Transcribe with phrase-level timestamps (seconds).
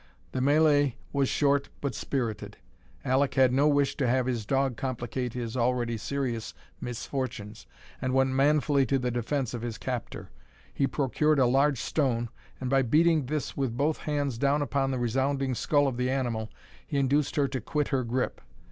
[0.31, 2.57] The mêlée was short, but spirited.
[3.05, 7.67] Alek had no wish to have his dog complicate his already serious misfortunes,
[8.01, 10.31] and went manfully to the defence of his captor.
[10.73, 12.29] He procured a large stone,
[12.59, 16.49] and by beating this with both hands down upon the resounding skull of the animal,
[16.87, 18.41] he induced her to quit her grip.